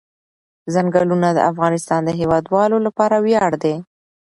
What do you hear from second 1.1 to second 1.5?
د